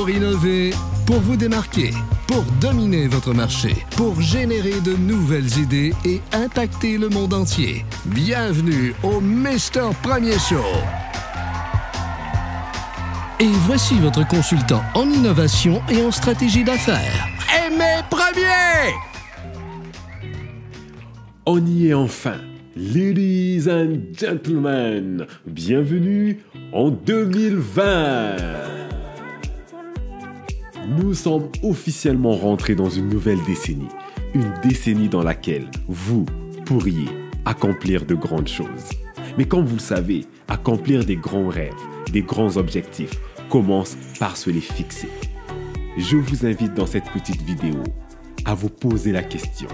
[0.00, 0.70] Pour innover,
[1.04, 1.90] pour vous démarquer,
[2.26, 7.84] pour dominer votre marché, pour générer de nouvelles idées et impacter le monde entier.
[8.06, 10.64] Bienvenue au Mister Premier Show.
[13.40, 17.28] Et voici votre consultant en innovation et en stratégie d'affaires.
[17.66, 18.94] Aimé Premier!
[21.44, 22.38] On y est enfin.
[22.74, 26.40] Ladies and gentlemen, bienvenue
[26.72, 28.69] en 2020.
[30.88, 33.88] Nous sommes officiellement rentrés dans une nouvelle décennie.
[34.34, 36.24] Une décennie dans laquelle vous
[36.64, 37.08] pourriez
[37.44, 38.88] accomplir de grandes choses.
[39.36, 41.74] Mais comme vous le savez, accomplir des grands rêves,
[42.12, 45.08] des grands objectifs, commence par se les fixer.
[45.98, 47.82] Je vous invite dans cette petite vidéo
[48.46, 49.68] à vous poser la question.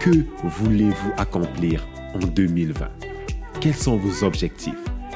[0.00, 2.88] Que voulez-vous accomplir en 2020
[3.60, 4.74] Quels sont vos objectifs?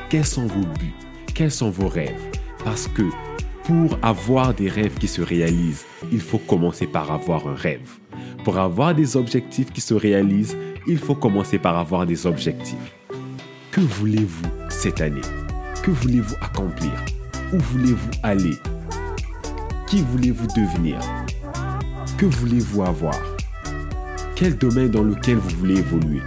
[0.08, 0.94] Quels sont vos buts?
[1.34, 2.22] Quels sont vos rêves?
[2.64, 3.02] Parce que
[3.68, 7.98] pour avoir des rêves qui se réalisent, il faut commencer par avoir un rêve.
[8.42, 12.96] Pour avoir des objectifs qui se réalisent, il faut commencer par avoir des objectifs.
[13.70, 15.20] Que voulez-vous cette année?
[15.82, 16.92] Que voulez-vous accomplir?
[17.52, 18.56] Où voulez-vous aller?
[19.86, 20.98] Qui voulez-vous devenir?
[22.16, 23.20] Que voulez-vous avoir?
[24.34, 26.22] Quel domaine dans lequel vous voulez évoluer?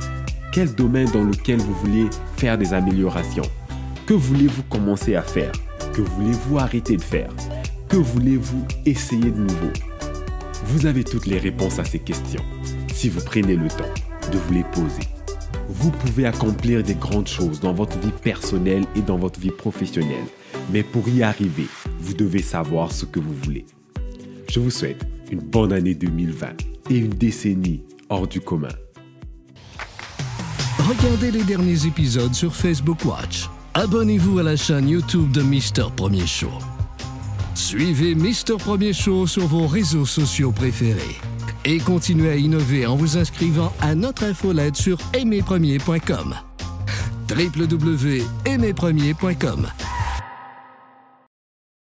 [0.54, 2.06] Quel domaine dans lequel vous voulez
[2.38, 3.50] faire des améliorations?
[4.06, 5.52] Que voulez-vous commencer à faire?
[5.94, 7.30] Que voulez-vous arrêter de faire?
[7.90, 9.72] Que voulez-vous essayer de nouveau?
[10.66, 12.44] Vous avez toutes les réponses à ces questions
[12.94, 13.94] si vous prenez le temps
[14.32, 15.04] de vous les poser.
[15.68, 20.24] Vous pouvez accomplir des grandes choses dans votre vie personnelle et dans votre vie professionnelle.
[20.72, 21.68] Mais pour y arriver,
[22.00, 23.66] vous devez savoir ce que vous voulez.
[24.50, 26.48] Je vous souhaite une bonne année 2020
[26.90, 28.76] et une décennie hors du commun.
[30.78, 33.50] Regardez les derniers épisodes sur Facebook Watch.
[33.74, 36.52] Abonnez-vous à la chaîne YouTube de Mister Premier Show.
[37.56, 41.16] Suivez Mister Premier Show sur vos réseaux sociaux préférés.
[41.64, 46.36] Et continuez à innover en vous inscrivant à notre infolette sur aimerpremier.com.